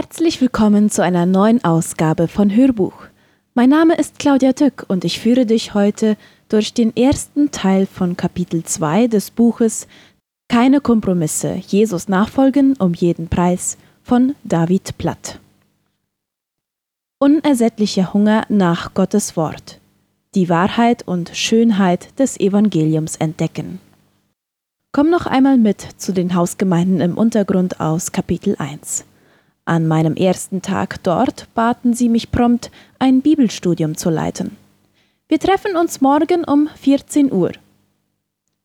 [0.00, 2.92] Herzlich willkommen zu einer neuen Ausgabe von Hörbuch.
[3.54, 6.16] Mein Name ist Claudia Tück und ich führe dich heute
[6.48, 9.88] durch den ersten Teil von Kapitel 2 des Buches
[10.46, 15.40] Keine Kompromisse, Jesus nachfolgen um jeden Preis von David Platt.
[17.18, 19.80] Unersättlicher Hunger nach Gottes Wort.
[20.36, 23.80] Die Wahrheit und Schönheit des Evangeliums entdecken.
[24.92, 29.04] Komm noch einmal mit zu den Hausgemeinden im Untergrund aus Kapitel 1.
[29.68, 34.56] An meinem ersten Tag dort baten sie mich prompt, ein Bibelstudium zu leiten.
[35.28, 37.52] Wir treffen uns morgen um 14 Uhr.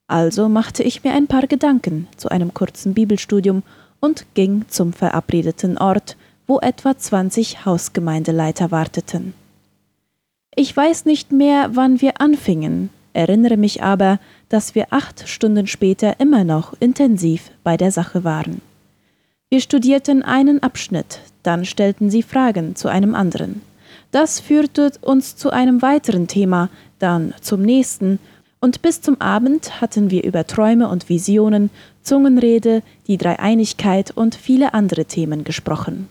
[0.08, 3.64] Also machte ich mir ein paar Gedanken zu einem kurzen Bibelstudium
[4.00, 6.16] und ging zum verabredeten Ort,
[6.48, 9.34] wo etwa 20 Hausgemeindeleiter warteten.
[10.56, 16.22] Ich weiß nicht mehr, wann wir anfingen, erinnere mich aber, dass wir acht Stunden später
[16.22, 18.62] immer noch intensiv bei der Sache waren.
[19.54, 23.62] Wir studierten einen Abschnitt, dann stellten sie Fragen zu einem anderen.
[24.10, 28.18] Das führte uns zu einem weiteren Thema, dann zum nächsten,
[28.62, 31.70] und bis zum Abend hatten wir über Träume und Visionen,
[32.02, 36.10] Zungenrede, die Dreieinigkeit und viele andere Themen gesprochen.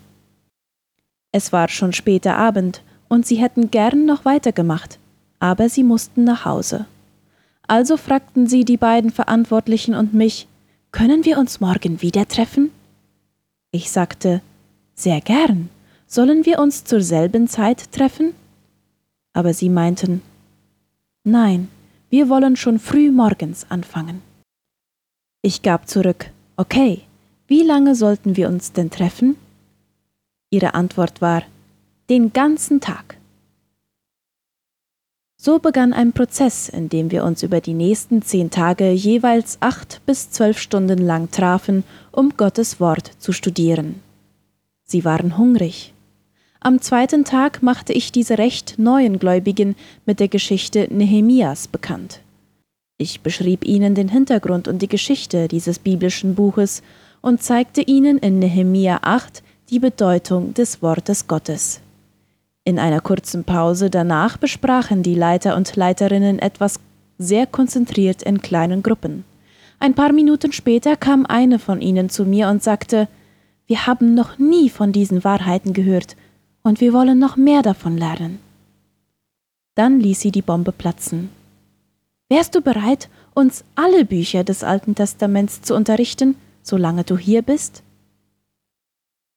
[1.32, 5.00] Es war schon später Abend, und sie hätten gern noch weitergemacht,
[5.40, 6.86] aber sie mussten nach Hause.
[7.66, 10.46] Also fragten sie die beiden Verantwortlichen und mich,
[10.92, 12.70] können wir uns morgen wieder treffen?
[13.74, 14.42] Ich sagte,
[14.94, 15.70] sehr gern.
[16.06, 18.34] Sollen wir uns zur selben Zeit treffen?
[19.32, 20.20] Aber sie meinten,
[21.24, 21.68] nein,
[22.10, 24.20] wir wollen schon früh morgens anfangen.
[25.40, 27.00] Ich gab zurück, okay,
[27.48, 29.36] wie lange sollten wir uns denn treffen?
[30.50, 31.42] Ihre Antwort war,
[32.10, 33.16] den ganzen Tag.
[35.44, 40.00] So begann ein Prozess, in dem wir uns über die nächsten zehn Tage jeweils acht
[40.06, 43.96] bis zwölf Stunden lang trafen, um Gottes Wort zu studieren.
[44.84, 45.94] Sie waren hungrig.
[46.60, 49.74] Am zweiten Tag machte ich diese recht neuen Gläubigen
[50.06, 52.20] mit der Geschichte Nehemias bekannt.
[52.96, 56.84] Ich beschrieb ihnen den Hintergrund und die Geschichte dieses biblischen Buches
[57.20, 61.81] und zeigte ihnen in Nehemia 8 die Bedeutung des Wortes Gottes.
[62.64, 66.78] In einer kurzen Pause danach besprachen die Leiter und Leiterinnen etwas
[67.18, 69.24] sehr konzentriert in kleinen Gruppen.
[69.80, 73.08] Ein paar Minuten später kam eine von ihnen zu mir und sagte,
[73.66, 76.16] wir haben noch nie von diesen Wahrheiten gehört
[76.62, 78.38] und wir wollen noch mehr davon lernen.
[79.74, 81.30] Dann ließ sie die Bombe platzen.
[82.28, 87.82] Wärst du bereit, uns alle Bücher des Alten Testaments zu unterrichten, solange du hier bist?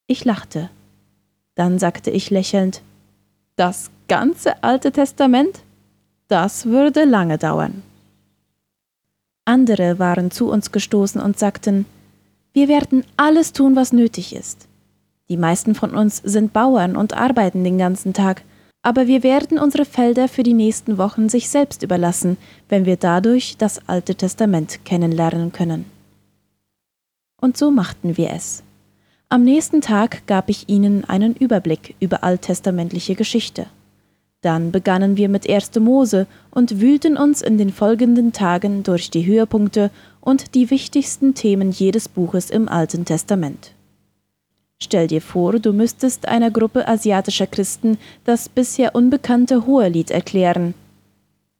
[0.05, 0.69] Ich lachte.
[1.55, 2.81] Dann sagte ich lächelnd,
[3.55, 5.61] das ganze Alte Testament?
[6.27, 7.83] Das würde lange dauern.
[9.45, 11.85] Andere waren zu uns gestoßen und sagten,
[12.53, 14.67] wir werden alles tun, was nötig ist.
[15.29, 18.43] Die meisten von uns sind Bauern und arbeiten den ganzen Tag,
[18.81, 22.37] aber wir werden unsere Felder für die nächsten Wochen sich selbst überlassen,
[22.69, 25.85] wenn wir dadurch das Alte Testament kennenlernen können.
[27.41, 28.63] Und so machten wir es.
[29.35, 33.65] Am nächsten Tag gab ich ihnen einen Überblick über alttestamentliche Geschichte.
[34.39, 35.75] Dann begannen wir mit 1.
[35.81, 39.91] Mose und wühlten uns in den folgenden Tagen durch die Höhepunkte
[40.21, 43.73] und die wichtigsten Themen jedes Buches im Alten Testament.
[44.81, 50.75] Stell dir vor, du müsstest einer Gruppe asiatischer Christen das bisher unbekannte Hohelied erklären.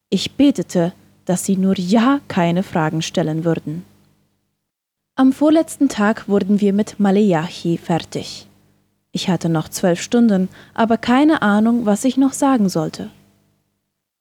[0.10, 0.94] Ich betete,
[1.26, 3.84] dass sie nur ja keine Fragen stellen würden.
[5.18, 8.48] Am vorletzten Tag wurden wir mit Maleachi fertig.
[9.14, 13.10] Ich hatte noch zwölf Stunden, aber keine Ahnung, was ich noch sagen sollte.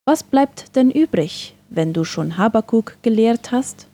[0.04, 3.88] Was bleibt denn übrig, wenn du schon Habakuk gelehrt hast?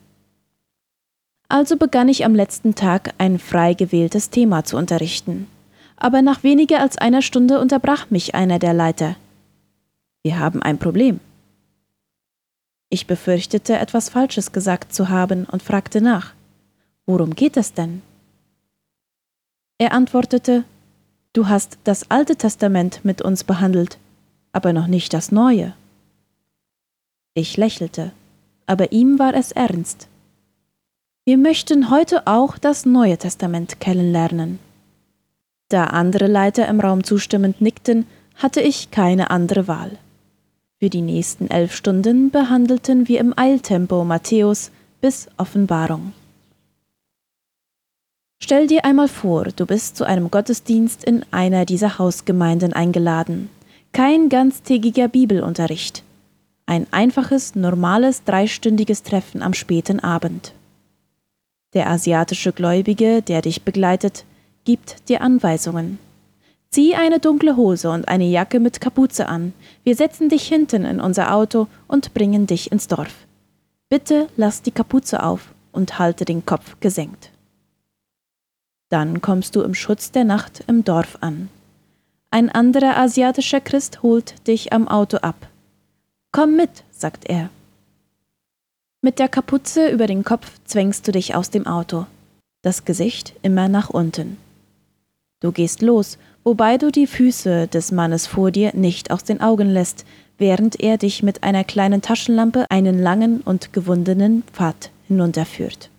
[1.49, 5.47] Also begann ich am letzten Tag ein frei gewähltes Thema zu unterrichten.
[5.97, 9.17] Aber nach weniger als einer Stunde unterbrach mich einer der Leiter.
[10.23, 11.19] Wir haben ein Problem.
[12.91, 16.35] Ich befürchtete, etwas Falsches gesagt zu haben und fragte nach.
[17.11, 18.03] Worum geht es denn?
[19.79, 20.63] Er antwortete,
[21.33, 23.99] Du hast das Alte Testament mit uns behandelt,
[24.53, 25.75] aber noch nicht das Neue.
[27.35, 28.13] Ich lächelte,
[28.67, 30.07] aber ihm war es ernst.
[31.25, 34.61] Wir möchten heute auch das Neue Testament kennenlernen.
[35.69, 38.07] Da andere Leiter im Raum zustimmend nickten,
[38.37, 39.99] hatte ich keine andere Wahl.
[40.79, 44.71] Für die nächsten elf Stunden behandelten wir im Eiltempo Matthäus
[45.01, 46.13] bis Offenbarung.
[48.43, 53.51] Stell dir einmal vor, du bist zu einem Gottesdienst in einer dieser Hausgemeinden eingeladen.
[53.93, 56.03] Kein ganztägiger Bibelunterricht.
[56.67, 60.55] Ein einfaches, normales, dreistündiges Treffen am späten Abend.
[61.75, 64.25] Der asiatische Gläubige, der dich begleitet,
[64.65, 65.99] gibt dir Anweisungen.
[66.71, 69.53] Zieh eine dunkle Hose und eine Jacke mit Kapuze an.
[69.85, 73.27] Wir setzen dich hinten in unser Auto und bringen dich ins Dorf.
[73.89, 77.31] Bitte lass die Kapuze auf und halte den Kopf gesenkt.
[78.91, 81.49] Dann kommst du im Schutz der Nacht im Dorf an.
[82.31, 85.49] Ein anderer asiatischer Christ holt dich am Auto ab.
[86.33, 87.51] Komm mit, sagt er.
[89.01, 92.07] Mit der Kapuze über den Kopf zwängst du dich aus dem Auto.
[92.63, 94.37] Das Gesicht immer nach unten.
[95.41, 99.71] Du gehst los, wobei du die Füße des Mannes vor dir nicht aus den Augen
[99.71, 100.05] lässt,
[100.37, 105.91] während er dich mit einer kleinen Taschenlampe einen langen und gewundenen Pfad hinunterführt.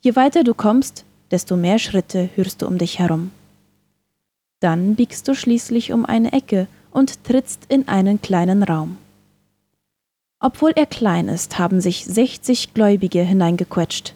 [0.00, 3.32] Je weiter du kommst, desto mehr Schritte hörst du um dich herum.
[4.60, 8.98] Dann biegst du schließlich um eine Ecke und trittst in einen kleinen Raum.
[10.38, 14.14] Obwohl er klein ist, haben sich 60 Gläubige hineingequetscht.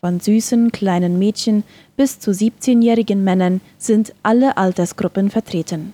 [0.00, 1.62] Von süßen kleinen Mädchen
[1.96, 5.92] bis zu 17-jährigen Männern sind alle Altersgruppen vertreten.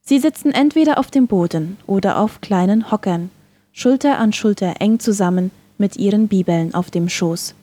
[0.00, 3.30] Sie sitzen entweder auf dem Boden oder auf kleinen Hockern,
[3.72, 7.54] Schulter an Schulter eng zusammen mit ihren Bibeln auf dem Schoß.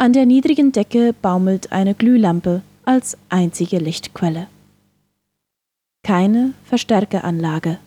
[0.00, 4.46] An der niedrigen Decke baumelt eine Glühlampe als einzige Lichtquelle.
[6.02, 7.78] Keine Verstärkeranlage,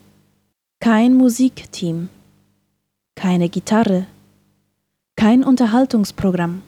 [0.80, 2.10] kein Musikteam,
[3.16, 4.06] keine Gitarre,
[5.16, 6.62] kein Unterhaltungsprogramm,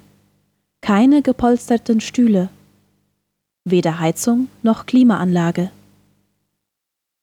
[0.81, 2.49] keine gepolsterten Stühle,
[3.65, 5.69] weder Heizung noch Klimaanlage.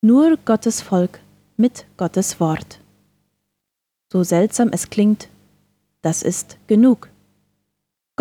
[0.01, 1.19] Nur Gottes Volk
[1.57, 2.79] mit Gottes Wort.
[4.13, 5.29] So seltsam es klingt,
[6.03, 7.12] das ist genug.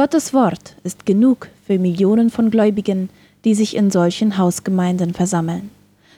[0.01, 3.11] Gottes Wort ist genug für Millionen von Gläubigen,
[3.45, 5.69] die sich in solchen Hausgemeinden versammeln.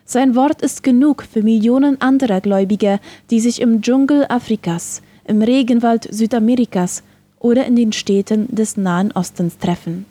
[0.06, 6.07] Sein Wort ist genug für Millionen anderer Gläubiger, die sich im Dschungel Afrikas, im Regenwald
[6.09, 7.03] Südamerikas
[7.39, 10.06] oder in den Städten des Nahen Ostens treffen.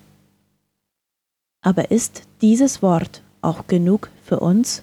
[1.62, 4.82] Aber ist dieses Wort auch genug für uns?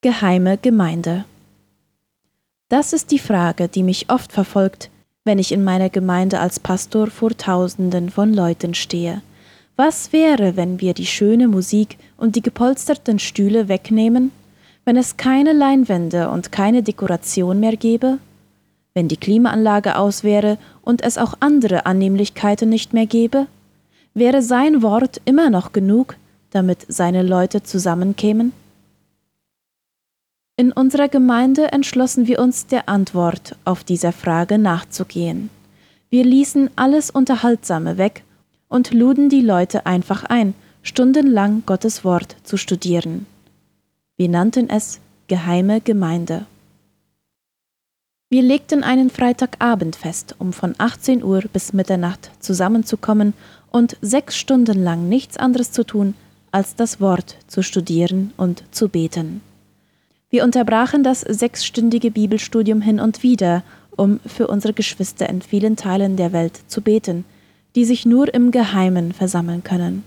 [0.00, 1.26] geheime Gemeinde?
[2.70, 4.90] Das ist die Frage, die mich oft verfolgt,
[5.24, 9.22] wenn ich in meiner Gemeinde als Pastor vor Tausenden von Leuten stehe.
[9.76, 14.30] Was wäre, wenn wir die schöne Musik und die gepolsterten Stühle wegnehmen?
[14.84, 18.18] Wenn es keine Leinwände und keine Dekoration mehr gäbe?
[18.92, 23.46] Wenn die Klimaanlage aus wäre und es auch andere Annehmlichkeiten nicht mehr gäbe?
[24.12, 26.16] Wäre sein Wort immer noch genug,
[26.50, 28.52] damit seine Leute zusammenkämen?
[30.56, 35.50] In unserer Gemeinde entschlossen wir uns der Antwort auf diese Frage nachzugehen.
[36.10, 38.22] Wir ließen alles Unterhaltsame weg
[38.68, 43.26] und luden die Leute einfach ein, stundenlang Gottes Wort zu studieren.
[44.16, 46.46] Wir nannten es Geheime Gemeinde.
[48.30, 53.34] Wir legten einen Freitagabend fest, um von 18 Uhr bis Mitternacht zusammenzukommen
[53.72, 56.14] und sechs Stunden lang nichts anderes zu tun,
[56.52, 59.40] als das Wort zu studieren und zu beten.
[60.34, 63.62] Wir unterbrachen das sechsstündige Bibelstudium hin und wieder,
[63.96, 67.24] um für unsere Geschwister in vielen Teilen der Welt zu beten,
[67.76, 70.02] die sich nur im Geheimen versammeln können.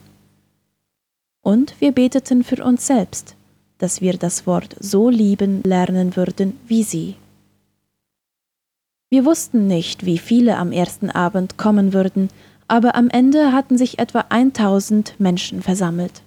[1.41, 3.35] Und wir beteten für uns selbst,
[3.77, 7.15] dass wir das Wort so lieben lernen würden wie sie.
[9.09, 12.27] Wir wussten nicht, wie viele am ersten Abend kommen würden,
[12.67, 16.21] aber am Ende hatten sich etwa 1000 Menschen versammelt.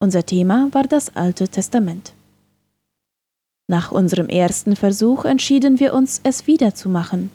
[0.00, 2.12] Unser Thema war das Alte Testament.
[3.70, 7.30] Nach unserem ersten Versuch entschieden wir uns, es wieder zu machen.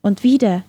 [0.00, 0.62] Und wieder.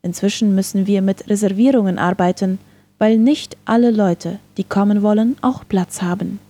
[0.00, 2.58] Inzwischen müssen wir mit Reservierungen arbeiten,
[2.98, 6.40] weil nicht alle Leute, die kommen wollen, auch Platz haben.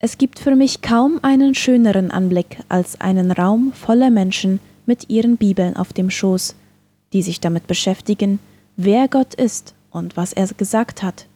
[0.00, 5.36] Es gibt für mich kaum einen schöneren Anblick als einen Raum voller Menschen mit ihren
[5.36, 6.56] Bibeln auf dem Schoß,
[7.12, 8.40] die sich damit beschäftigen,
[8.76, 11.26] wer Gott ist und was er gesagt hat.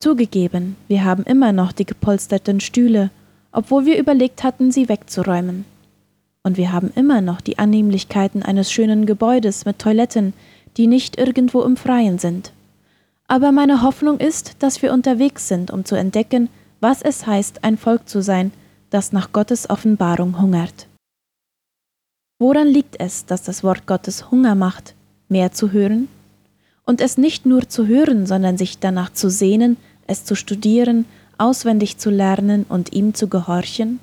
[0.00, 3.10] Zugegeben, wir haben immer noch die gepolsterten Stühle
[3.52, 5.64] obwohl wir überlegt hatten, sie wegzuräumen.
[6.42, 10.32] Und wir haben immer noch die Annehmlichkeiten eines schönen Gebäudes mit Toiletten,
[10.76, 12.52] die nicht irgendwo im Freien sind.
[13.26, 16.48] Aber meine Hoffnung ist, dass wir unterwegs sind, um zu entdecken,
[16.80, 18.52] was es heißt, ein Volk zu sein,
[18.88, 20.86] das nach Gottes Offenbarung hungert.
[22.38, 24.94] Woran liegt es, dass das Wort Gottes Hunger macht,
[25.28, 26.08] mehr zu hören?
[26.84, 29.76] Und es nicht nur zu hören, sondern sich danach zu sehnen,
[30.06, 31.04] es zu studieren
[31.40, 34.00] auswendig zu lernen und ihm zu gehorchen?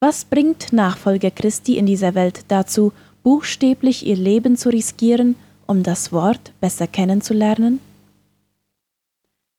[0.00, 2.92] Was bringt Nachfolger Christi in dieser Welt dazu,
[3.22, 7.80] buchstäblich ihr Leben zu riskieren, um das Wort besser kennenzulernen?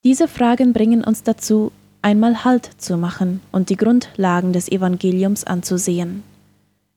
[0.04, 1.72] Diese Fragen bringen uns dazu,
[2.02, 6.24] einmal Halt zu machen und die Grundlagen des Evangeliums anzusehen.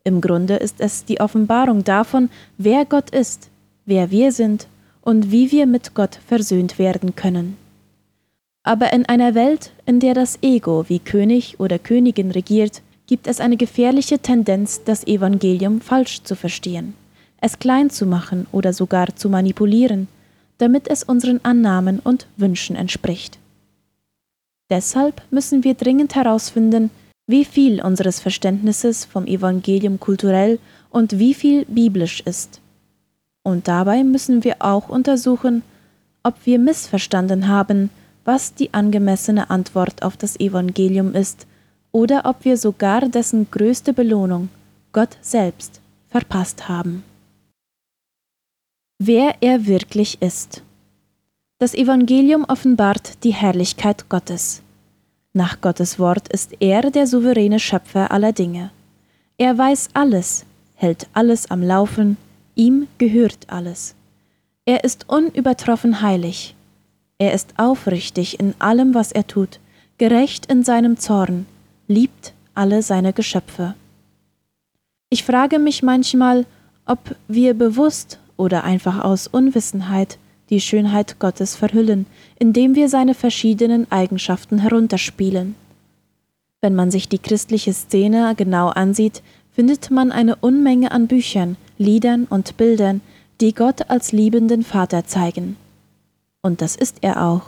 [0.03, 3.49] Im Grunde ist es die Offenbarung davon, wer Gott ist,
[3.85, 4.67] wer wir sind
[5.03, 7.57] und wie wir mit Gott versöhnt werden können.
[8.67, 13.41] Aber in einer Welt, in der das Ego wie König oder Königin regiert, gibt es
[13.41, 16.95] eine gefährliche Tendenz, das Evangelium falsch zu verstehen,
[17.41, 20.09] es klein zu machen oder sogar zu manipulieren,
[20.59, 23.39] damit es unseren Annahmen und Wünschen entspricht.
[24.69, 26.91] Deshalb müssen wir dringend herausfinden,
[27.29, 30.59] wie viel unseres Verständnisses vom Evangelium kulturell
[30.91, 32.61] und wie viel biblisch ist.
[33.45, 35.63] Und dabei müssen wir auch untersuchen,
[36.25, 37.91] ob wir missverstanden haben,
[38.26, 41.47] was die angemessene Antwort auf das Evangelium ist,
[41.92, 44.50] oder ob wir sogar dessen größte Belohnung,
[44.92, 47.04] Gott selbst, verpasst haben.
[48.99, 50.62] Wer er wirklich ist.
[51.59, 54.62] Das Evangelium offenbart die Herrlichkeit Gottes.
[55.33, 58.71] Nach Gottes Wort ist er der souveräne Schöpfer aller Dinge.
[59.38, 62.16] Er weiß alles, hält alles am Laufen,
[62.54, 63.95] ihm gehört alles.
[64.64, 66.56] Er ist unübertroffen heilig.
[67.19, 69.59] Er ist aufrichtig in allem, was er tut,
[69.99, 71.47] gerecht in seinem Zorn,
[71.89, 73.75] liebt alle seine Geschöpfe.
[75.09, 76.45] Ich frage mich manchmal,
[76.85, 80.19] ob wir bewusst oder einfach aus Unwissenheit
[80.51, 82.07] die Schönheit Gottes verhüllen,
[82.39, 85.57] indem wir seine verschiedenen Eigenschaften herunterspielen.
[86.61, 92.27] Wenn man sich die christliche Szene genau ansieht, findet man eine Unmenge an Büchern, Liedern
[92.29, 93.01] und Bildern,
[93.41, 95.57] die Gott als liebenden Vater zeigen.
[96.47, 97.43] Und das ist er auch.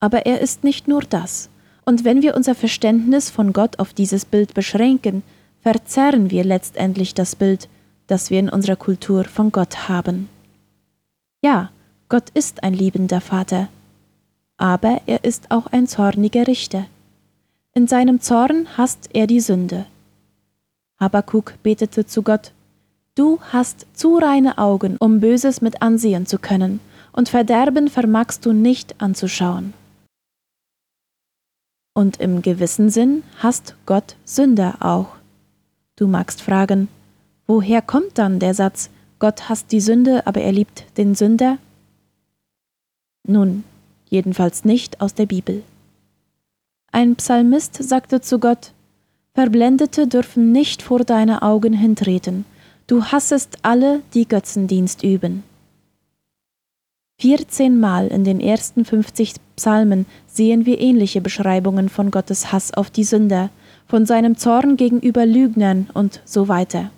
[0.00, 1.48] Aber er ist nicht nur das.
[1.84, 5.22] Und wenn wir unser Verständnis von Gott auf dieses Bild beschränken,
[5.60, 7.68] verzerren wir letztendlich das Bild,
[8.08, 10.28] das wir in unserer Kultur von Gott haben.
[11.44, 11.70] Ja,
[12.08, 13.68] Gott ist ein liebender Vater,
[14.56, 16.86] aber er ist auch ein zorniger Richter.
[17.72, 19.86] In seinem Zorn hasst er die Sünde.
[20.98, 22.50] Habakuk betete zu Gott,
[23.14, 26.80] Du hast zu reine Augen, um Böses mit ansehen zu können,
[27.12, 29.74] und Verderben vermagst du nicht anzuschauen.
[31.94, 35.16] Und im gewissen Sinn hasst Gott Sünder auch.
[35.96, 36.88] Du magst fragen,
[37.46, 38.88] woher kommt dann der Satz,
[39.18, 41.58] Gott hasst die Sünde, aber er liebt den Sünder?
[43.26, 43.64] Nun,
[44.08, 45.62] jedenfalls nicht aus der Bibel.
[46.90, 48.72] Ein Psalmist sagte zu Gott,
[49.34, 52.44] Verblendete dürfen nicht vor deine Augen hintreten,
[52.86, 55.44] du hassest alle, die Götzendienst üben.
[57.22, 63.04] Vierzehnmal in den ersten fünfzig Psalmen sehen wir ähnliche Beschreibungen von Gottes Hass auf die
[63.04, 63.50] Sünder,
[63.86, 66.90] von seinem Zorn gegenüber Lügnern und so weiter.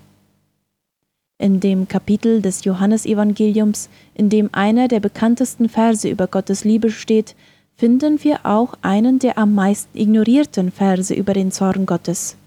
[1.36, 7.36] In dem Kapitel des Johannesevangeliums, in dem einer der bekanntesten Verse über Gottes Liebe steht,
[7.76, 12.38] finden wir auch einen der am meisten ignorierten Verse über den Zorn Gottes.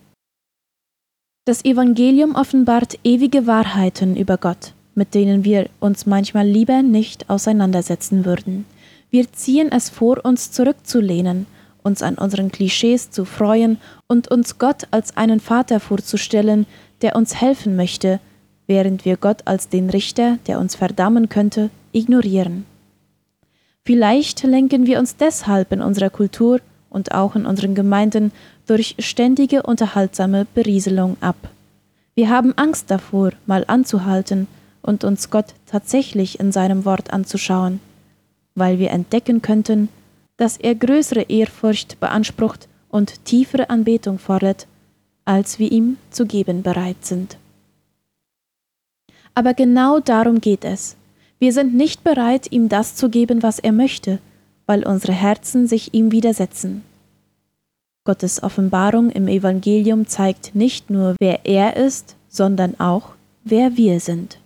[1.45, 8.25] Das Evangelium offenbart ewige Wahrheiten über Gott, mit denen wir uns manchmal lieber nicht auseinandersetzen
[8.25, 8.65] würden.
[9.11, 11.45] Wir ziehen es vor, uns zurückzulehnen,
[11.83, 13.77] uns an unseren Klischees zu freuen
[14.07, 16.65] und uns Gott als einen Vater vorzustellen,
[17.03, 18.19] der uns helfen möchte,
[18.65, 22.65] während wir Gott als den Richter, der uns verdammen könnte, ignorieren.
[23.85, 28.31] Vielleicht lenken wir uns deshalb in unserer Kultur und auch in unseren Gemeinden
[28.65, 31.37] durch ständige unterhaltsame Berieselung ab.
[32.15, 34.47] Wir haben Angst davor, mal anzuhalten
[34.87, 37.79] und uns Gott tatsächlich in seinem Wort anzuschauen,
[38.55, 39.89] weil wir entdecken könnten,
[40.37, 44.65] dass er größere Ehrfurcht beansprucht und tiefere Anbetung fordert,
[45.25, 47.37] als wir ihm zu geben bereit sind.
[49.35, 50.95] Aber genau darum geht es.
[51.37, 54.19] Wir sind nicht bereit, ihm das zu geben, was er möchte,
[54.65, 56.81] weil unsere Herzen sich ihm widersetzen.
[58.05, 63.09] Gottes Offenbarung im Evangelium zeigt nicht nur, wer er ist, sondern auch,
[63.43, 64.39] wer wir sind.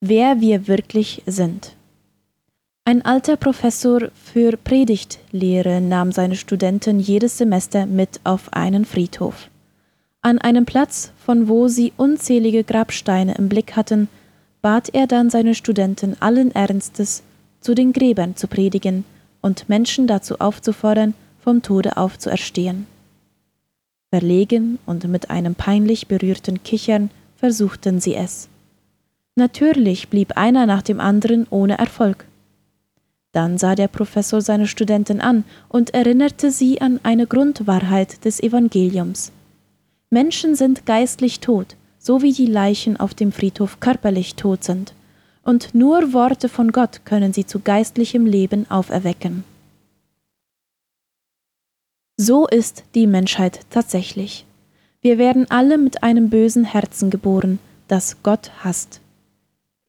[0.00, 1.74] Wer wir wirklich sind.
[2.84, 9.50] Ein alter Professor für Predigtlehre nahm seine Studenten jedes Semester mit auf einen Friedhof.
[10.22, 14.08] An einem Platz, von wo sie unzählige Grabsteine im Blick hatten,
[14.62, 17.24] bat er dann seine Studenten allen Ernstes,
[17.60, 19.04] zu den Gräbern zu predigen
[19.40, 22.86] und Menschen dazu aufzufordern, vom Tode aufzuerstehen.
[24.10, 28.48] Verlegen und mit einem peinlich berührten Kichern versuchten sie es.
[29.38, 32.24] Natürlich blieb einer nach dem anderen ohne Erfolg.
[33.30, 39.30] Dann sah der Professor seine Studenten an und erinnerte sie an eine Grundwahrheit des Evangeliums.
[40.10, 44.92] Menschen sind geistlich tot, so wie die Leichen auf dem Friedhof körperlich tot sind,
[45.44, 49.44] und nur Worte von Gott können sie zu geistlichem Leben auferwecken.
[52.16, 54.46] So ist die Menschheit tatsächlich.
[55.00, 59.00] Wir werden alle mit einem bösen Herzen geboren, das Gott hasst.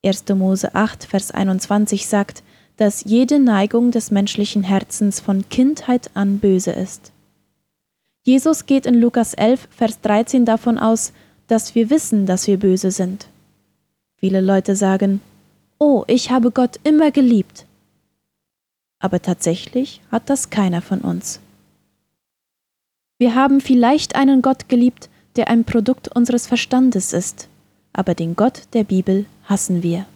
[0.02, 0.24] 1.
[0.34, 2.42] Mose 8, Vers 21 sagt,
[2.78, 7.12] dass jede Neigung des menschlichen Herzens von Kindheit an böse ist.
[8.22, 11.12] Jesus geht in Lukas 11, Vers 13 davon aus,
[11.48, 13.26] dass wir wissen, dass wir böse sind.
[14.16, 15.20] Viele Leute sagen,
[15.78, 17.66] Oh, ich habe Gott immer geliebt.
[19.00, 21.40] Aber tatsächlich hat das keiner von uns.
[23.18, 27.49] Wir haben vielleicht einen Gott geliebt, der ein Produkt unseres Verstandes ist,
[27.92, 30.06] aber den Gott der Bibel hassen wir.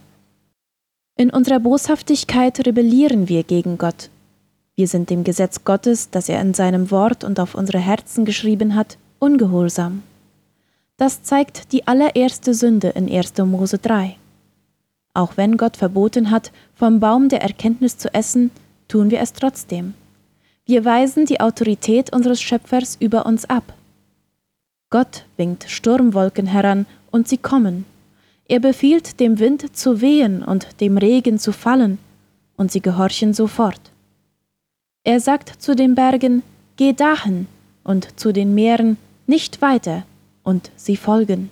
[1.17, 4.09] In unserer Boshaftigkeit rebellieren wir gegen Gott.
[4.75, 8.75] Wir sind dem Gesetz Gottes, das er in seinem Wort und auf unsere Herzen geschrieben
[8.75, 10.03] hat, ungehorsam.
[10.97, 13.37] Das zeigt die allererste Sünde in 1.
[13.37, 14.17] Mose 3.
[15.13, 18.51] Auch wenn Gott verboten hat, vom Baum der Erkenntnis zu essen,
[18.89, 19.93] tun wir es trotzdem.
[20.65, 23.73] Wir weisen die Autorität unseres Schöpfers über uns ab.
[24.89, 26.85] Gott winkt Sturmwolken heran,
[27.15, 27.85] und sie kommen.
[28.45, 31.97] Er befiehlt dem Wind zu wehen und dem Regen zu fallen,
[32.57, 33.79] und sie gehorchen sofort.
[35.05, 36.43] Er sagt zu den Bergen,
[36.75, 37.47] Geh dahin,
[37.85, 40.03] und zu den Meeren, Nicht weiter,
[40.43, 41.49] und sie folgen.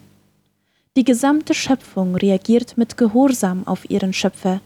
[0.98, 4.60] Die gesamte Schöpfung reagiert mit Gehorsam auf ihren Schöpfer,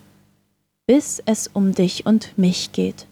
[0.87, 3.05] bis es um dich und mich geht.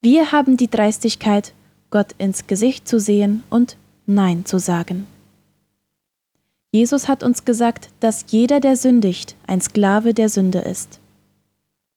[0.00, 1.52] Wir haben die Dreistigkeit,
[1.90, 5.08] Gott ins Gesicht zu sehen und Nein zu sagen.
[6.70, 11.00] Jesus hat uns gesagt, dass jeder, der sündigt, ein Sklave der Sünde ist.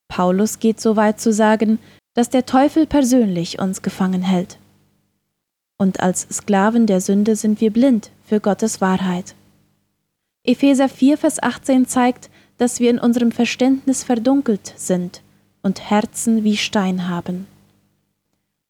[0.08, 1.78] Paulus geht so weit zu sagen,
[2.14, 4.58] dass der Teufel persönlich uns gefangen hält.
[5.78, 9.34] Und als Sklaven der Sünde sind wir blind für Gottes Wahrheit.
[10.44, 15.22] Epheser 4, Vers 18 zeigt, dass wir in unserem Verständnis verdunkelt sind
[15.62, 17.46] und Herzen wie Stein haben.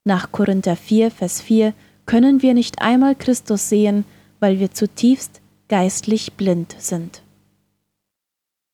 [0.05, 1.75] Nach Korinther 4, Vers 4
[2.07, 4.05] können wir nicht einmal Christus sehen,
[4.41, 5.42] weil wir zutiefst
[5.73, 7.23] geistlich blind sind.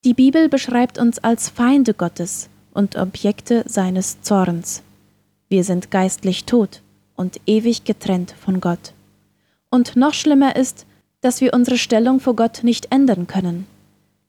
[0.04, 4.82] Die Bibel beschreibt uns als Feinde Gottes und Objekte seines Zorns.
[5.48, 6.82] Wir sind geistlich tot
[7.14, 8.94] und ewig getrennt von Gott.
[9.70, 10.86] Und noch schlimmer ist,
[11.20, 13.68] dass wir unsere Stellung vor Gott nicht ändern können.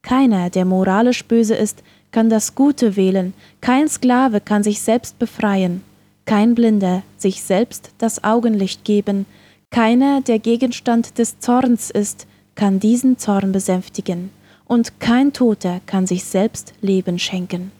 [0.03, 5.81] Keiner, der moralisch böse ist, kann das Gute wählen, kein Sklave kann sich selbst befreien,
[6.25, 9.25] kein Blinder sich selbst das Augenlicht geben,
[9.71, 14.31] keiner, der Gegenstand des Zorns ist, kann diesen Zorn besänftigen,
[14.65, 17.71] und kein Toter kann sich selbst Leben schenken.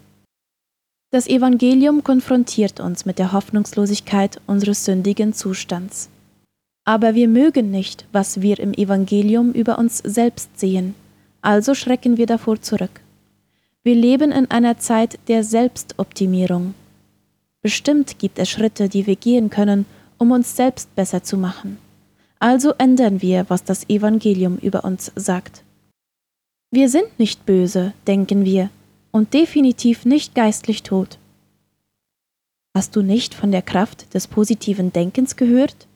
[1.11, 6.09] Das Evangelium konfrontiert uns mit der Hoffnungslosigkeit unseres sündigen Zustands.
[6.85, 10.95] Aber wir mögen nicht, was wir im Evangelium über uns selbst sehen,
[11.41, 13.01] also schrecken wir davor zurück.
[13.83, 16.73] Wir leben in einer Zeit der Selbstoptimierung.
[17.61, 19.85] Bestimmt gibt es Schritte, die wir gehen können,
[20.17, 21.77] um uns selbst besser zu machen.
[22.39, 25.63] Also ändern wir, was das Evangelium über uns sagt.
[26.71, 28.69] Wir sind nicht böse, denken wir,
[29.11, 31.17] und definitiv nicht geistlich tot.
[32.75, 35.87] Hast du nicht von der Kraft des positiven Denkens gehört?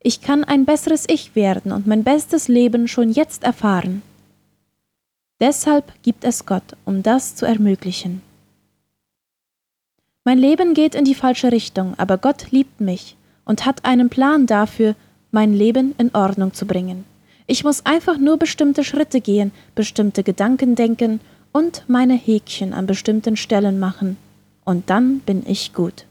[0.00, 4.02] Ich kann ein besseres Ich werden und mein bestes Leben schon jetzt erfahren.
[5.40, 8.22] Deshalb gibt es Gott, um das zu ermöglichen.
[10.24, 14.46] Mein Leben geht in die falsche Richtung, aber Gott liebt mich und hat einen Plan
[14.46, 14.94] dafür,
[15.34, 17.04] mein Leben in Ordnung zu bringen.
[17.46, 21.20] Ich muss einfach nur bestimmte Schritte gehen, bestimmte Gedanken denken
[21.52, 24.16] und meine Häkchen an bestimmten Stellen machen,
[24.64, 26.06] und dann bin ich gut.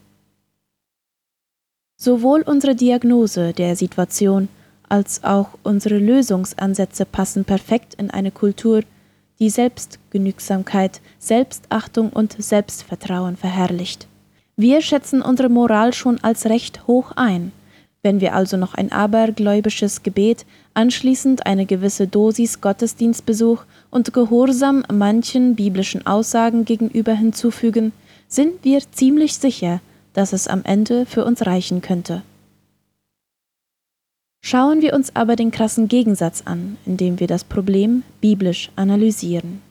[1.96, 4.48] Sowohl unsere Diagnose der Situation
[4.88, 8.82] als auch unsere Lösungsansätze passen perfekt in eine Kultur,
[9.40, 14.06] die Selbstgenügsamkeit, Selbstachtung und Selbstvertrauen verherrlicht.
[14.56, 17.50] Wir schätzen unsere Moral schon als recht hoch ein.
[18.04, 25.56] Wenn wir also noch ein abergläubisches Gebet, anschließend eine gewisse Dosis Gottesdienstbesuch und Gehorsam manchen
[25.56, 27.92] biblischen Aussagen gegenüber hinzufügen,
[28.28, 29.80] sind wir ziemlich sicher,
[30.12, 32.20] dass es am Ende für uns reichen könnte.
[34.42, 39.62] Schauen wir uns aber den krassen Gegensatz an, indem wir das Problem biblisch analysieren.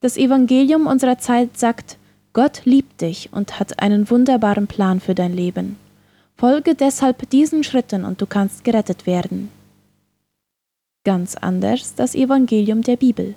[0.00, 1.96] Das Evangelium unserer Zeit sagt,
[2.32, 5.76] Gott liebt dich und hat einen wunderbaren Plan für dein Leben.
[6.40, 9.50] Folge deshalb diesen Schritten und du kannst gerettet werden.
[11.04, 13.34] Ganz anders das Evangelium der Bibel.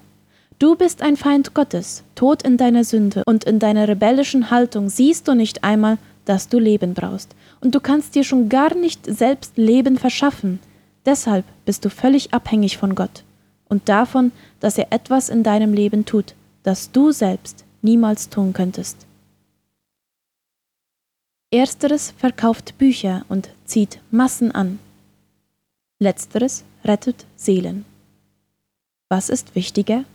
[0.60, 5.28] Du bist ein Feind Gottes, tot in deiner Sünde und in deiner rebellischen Haltung siehst
[5.28, 7.34] du nicht einmal, dass du Leben brauchst.
[7.60, 10.60] Und du kannst dir schon gar nicht selbst Leben verschaffen.
[11.04, 13.24] Deshalb bist du völlig abhängig von Gott
[13.68, 19.08] und davon, dass er etwas in deinem Leben tut, das du selbst niemals tun könntest.
[21.54, 24.80] Ersteres verkauft Bücher und zieht Massen an.
[26.00, 27.84] Letzteres rettet Seelen.
[29.10, 30.06] Was ist wichtiger?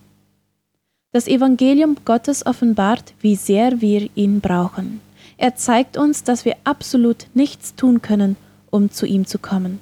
[1.13, 5.03] Das Evangelium Gottes offenbart, wie sehr wir ihn brauchen.
[5.37, 8.37] Er zeigt uns, dass wir absolut nichts tun können,
[8.71, 9.79] um zu ihm zu kommen.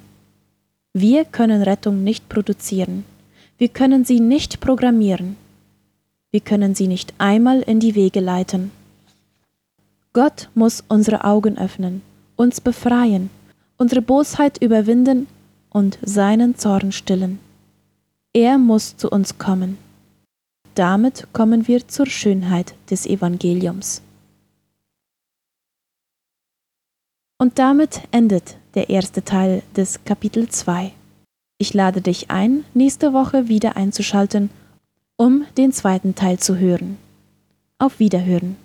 [0.91, 3.05] Wir können Rettung nicht produzieren.
[3.57, 5.37] Wir können sie nicht programmieren.
[6.31, 8.71] Wir können sie nicht einmal in die Wege leiten.
[10.15, 12.01] Gott muss unsere Augen öffnen,
[12.37, 13.29] uns befreien,
[13.75, 15.27] unsere Bosheit überwinden
[15.69, 17.37] und seinen Zorn stillen.
[18.31, 19.77] Er muss zu uns kommen.
[20.73, 24.01] Damit kommen wir zur Schönheit des Evangeliums.
[27.37, 30.93] Und damit endet der erste Teil des Kapitel 2.
[31.57, 34.49] Ich lade dich ein, nächste Woche wieder einzuschalten,
[35.17, 36.97] um den zweiten Teil zu hören.
[37.79, 38.55] Auf Wiederhören.